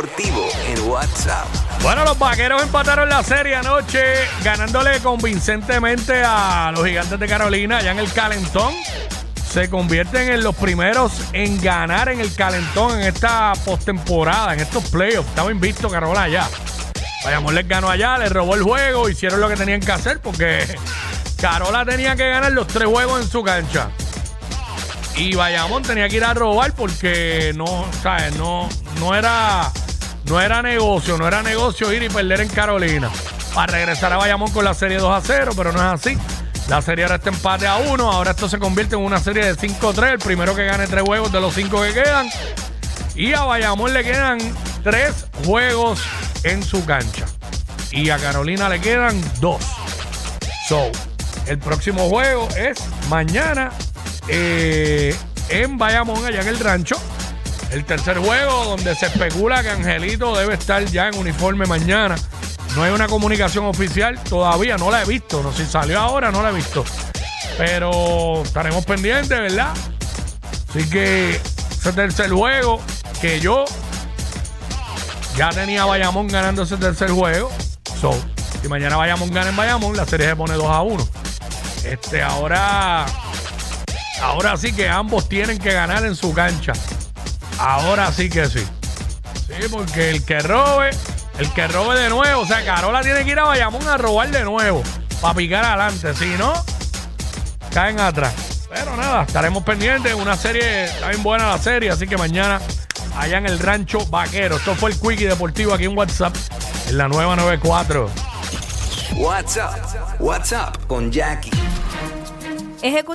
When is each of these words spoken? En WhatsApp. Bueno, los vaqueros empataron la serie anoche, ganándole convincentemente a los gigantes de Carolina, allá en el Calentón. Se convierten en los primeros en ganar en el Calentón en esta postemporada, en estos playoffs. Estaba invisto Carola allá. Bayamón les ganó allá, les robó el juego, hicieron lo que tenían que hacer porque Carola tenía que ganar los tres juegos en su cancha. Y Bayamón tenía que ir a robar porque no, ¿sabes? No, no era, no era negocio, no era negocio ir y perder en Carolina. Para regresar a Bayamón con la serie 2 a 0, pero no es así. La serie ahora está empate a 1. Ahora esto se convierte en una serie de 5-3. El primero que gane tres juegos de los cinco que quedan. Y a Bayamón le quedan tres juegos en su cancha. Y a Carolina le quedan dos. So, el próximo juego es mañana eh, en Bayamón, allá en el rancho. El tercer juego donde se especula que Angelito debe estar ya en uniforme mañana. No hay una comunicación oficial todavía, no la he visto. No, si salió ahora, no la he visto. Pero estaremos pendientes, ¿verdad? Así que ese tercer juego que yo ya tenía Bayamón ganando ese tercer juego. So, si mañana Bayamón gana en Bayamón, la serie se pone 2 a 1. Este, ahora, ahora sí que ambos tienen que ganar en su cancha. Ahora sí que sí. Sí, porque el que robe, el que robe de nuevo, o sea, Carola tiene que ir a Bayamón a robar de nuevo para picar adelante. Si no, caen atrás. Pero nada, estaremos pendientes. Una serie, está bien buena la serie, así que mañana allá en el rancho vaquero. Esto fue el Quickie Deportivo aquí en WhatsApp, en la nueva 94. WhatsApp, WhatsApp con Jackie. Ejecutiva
En 0.00 0.88
WhatsApp. 0.88 1.48
Bueno, 1.82 2.04
los 2.04 2.16
vaqueros 2.16 2.62
empataron 2.62 3.08
la 3.08 3.24
serie 3.24 3.56
anoche, 3.56 4.00
ganándole 4.44 5.00
convincentemente 5.00 6.22
a 6.24 6.70
los 6.72 6.86
gigantes 6.86 7.18
de 7.18 7.26
Carolina, 7.26 7.78
allá 7.78 7.90
en 7.90 7.98
el 7.98 8.12
Calentón. 8.12 8.72
Se 9.50 9.68
convierten 9.68 10.30
en 10.30 10.44
los 10.44 10.54
primeros 10.54 11.12
en 11.32 11.60
ganar 11.60 12.10
en 12.10 12.20
el 12.20 12.32
Calentón 12.32 13.00
en 13.00 13.08
esta 13.08 13.54
postemporada, 13.64 14.54
en 14.54 14.60
estos 14.60 14.88
playoffs. 14.88 15.28
Estaba 15.30 15.50
invisto 15.50 15.90
Carola 15.90 16.22
allá. 16.22 16.48
Bayamón 17.24 17.56
les 17.56 17.66
ganó 17.66 17.90
allá, 17.90 18.18
les 18.18 18.30
robó 18.30 18.54
el 18.54 18.62
juego, 18.62 19.08
hicieron 19.08 19.40
lo 19.40 19.48
que 19.48 19.56
tenían 19.56 19.80
que 19.80 19.90
hacer 19.90 20.20
porque 20.20 20.64
Carola 21.40 21.84
tenía 21.84 22.14
que 22.14 22.28
ganar 22.28 22.52
los 22.52 22.68
tres 22.68 22.86
juegos 22.86 23.20
en 23.20 23.28
su 23.28 23.42
cancha. 23.42 23.90
Y 25.16 25.34
Bayamón 25.34 25.82
tenía 25.82 26.08
que 26.08 26.18
ir 26.18 26.24
a 26.24 26.34
robar 26.34 26.72
porque 26.74 27.52
no, 27.56 27.84
¿sabes? 28.00 28.36
No, 28.36 28.68
no 29.00 29.16
era, 29.16 29.72
no 30.28 30.40
era 30.40 30.62
negocio, 30.62 31.16
no 31.16 31.26
era 31.26 31.42
negocio 31.42 31.92
ir 31.92 32.02
y 32.02 32.08
perder 32.08 32.42
en 32.42 32.48
Carolina. 32.48 33.10
Para 33.54 33.72
regresar 33.72 34.12
a 34.12 34.16
Bayamón 34.18 34.50
con 34.52 34.64
la 34.64 34.74
serie 34.74 34.98
2 34.98 35.10
a 35.10 35.20
0, 35.24 35.52
pero 35.56 35.72
no 35.72 35.78
es 35.78 36.00
así. 36.00 36.18
La 36.68 36.82
serie 36.82 37.04
ahora 37.04 37.16
está 37.16 37.30
empate 37.30 37.66
a 37.66 37.76
1. 37.78 38.12
Ahora 38.12 38.32
esto 38.32 38.48
se 38.48 38.58
convierte 38.58 38.94
en 38.94 39.00
una 39.00 39.18
serie 39.18 39.44
de 39.44 39.56
5-3. 39.56 40.12
El 40.12 40.18
primero 40.18 40.54
que 40.54 40.66
gane 40.66 40.86
tres 40.86 41.02
juegos 41.02 41.32
de 41.32 41.40
los 41.40 41.54
cinco 41.54 41.82
que 41.82 41.94
quedan. 41.94 42.28
Y 43.14 43.32
a 43.32 43.44
Bayamón 43.44 43.94
le 43.94 44.04
quedan 44.04 44.38
tres 44.84 45.26
juegos 45.46 46.02
en 46.44 46.62
su 46.62 46.84
cancha. 46.84 47.24
Y 47.90 48.10
a 48.10 48.18
Carolina 48.18 48.68
le 48.68 48.80
quedan 48.80 49.18
dos. 49.40 49.64
So, 50.68 50.90
el 51.46 51.58
próximo 51.58 52.10
juego 52.10 52.46
es 52.56 52.78
mañana 53.08 53.72
eh, 54.28 55.16
en 55.48 55.78
Bayamón, 55.78 56.24
allá 56.26 56.42
en 56.42 56.48
el 56.48 56.60
rancho. 56.60 56.96
El 57.70 57.84
tercer 57.84 58.18
juego 58.18 58.64
donde 58.64 58.94
se 58.94 59.06
especula 59.06 59.62
que 59.62 59.70
Angelito 59.70 60.36
debe 60.36 60.54
estar 60.54 60.84
ya 60.86 61.08
en 61.08 61.18
uniforme 61.18 61.66
mañana. 61.66 62.16
No 62.74 62.82
hay 62.82 62.92
una 62.92 63.08
comunicación 63.08 63.66
oficial 63.66 64.18
todavía, 64.24 64.76
no 64.76 64.90
la 64.90 65.02
he 65.02 65.04
visto. 65.04 65.42
No, 65.42 65.52
si 65.52 65.66
salió 65.66 66.00
ahora, 66.00 66.30
no 66.30 66.42
la 66.42 66.50
he 66.50 66.54
visto. 66.54 66.84
Pero 67.56 68.42
estaremos 68.42 68.84
pendientes, 68.84 69.38
¿verdad? 69.38 69.74
Así 70.70 70.88
que 70.88 71.40
ese 71.70 71.92
tercer 71.92 72.30
juego 72.30 72.80
que 73.20 73.40
yo 73.40 73.64
ya 75.36 75.50
tenía 75.50 75.84
Bayamón 75.84 76.28
ganando 76.28 76.62
ese 76.62 76.76
tercer 76.76 77.10
juego. 77.10 77.50
So, 78.00 78.12
si 78.62 78.68
mañana 78.68 78.96
Bayamón 78.96 79.30
gana 79.30 79.50
en 79.50 79.56
Bayamón, 79.56 79.96
la 79.96 80.06
serie 80.06 80.28
se 80.28 80.36
pone 80.36 80.54
2 80.54 80.66
a 80.66 80.82
1. 80.82 81.08
Este, 81.84 82.22
ahora, 82.22 83.06
ahora 84.20 84.56
sí 84.56 84.72
que 84.72 84.88
ambos 84.88 85.28
tienen 85.28 85.58
que 85.58 85.72
ganar 85.72 86.04
en 86.04 86.16
su 86.16 86.32
cancha. 86.32 86.72
Ahora 87.58 88.12
sí 88.12 88.28
que 88.28 88.46
sí. 88.46 88.66
Sí, 89.46 89.68
porque 89.70 90.10
el 90.10 90.24
que 90.24 90.40
robe, 90.40 90.90
el 91.38 91.52
que 91.52 91.66
robe 91.68 91.98
de 91.98 92.08
nuevo, 92.08 92.42
o 92.42 92.46
sea, 92.46 92.64
Carola 92.64 93.02
tiene 93.02 93.24
que 93.24 93.30
ir 93.30 93.38
a 93.38 93.44
Bayamón 93.44 93.86
a 93.88 93.96
robar 93.96 94.30
de 94.30 94.44
nuevo 94.44 94.82
para 95.20 95.34
picar 95.34 95.64
adelante. 95.64 96.14
Si 96.14 96.26
no, 96.38 96.52
caen 97.72 97.98
atrás. 98.00 98.34
Pero 98.70 98.96
nada, 98.96 99.22
estaremos 99.22 99.62
pendientes. 99.64 100.14
Una 100.14 100.36
serie, 100.36 100.84
está 100.84 101.08
bien 101.08 101.22
buena 101.22 101.48
la 101.48 101.58
serie, 101.58 101.90
así 101.90 102.06
que 102.06 102.16
mañana 102.16 102.60
allá 103.16 103.38
en 103.38 103.46
el 103.46 103.58
rancho 103.58 104.04
vaquero. 104.06 104.56
Esto 104.56 104.74
fue 104.74 104.90
el 104.90 105.00
Quickie 105.00 105.26
Deportivo 105.26 105.72
aquí 105.74 105.84
en 105.84 105.96
WhatsApp, 105.96 106.36
en 106.88 106.98
la 106.98 107.08
nueva 107.08 107.34
94. 107.36 108.10
WhatsApp, 109.16 110.20
WhatsApp 110.20 110.76
con 110.86 111.10
Jackie. 111.10 111.50
Ejecutiva 112.82 113.06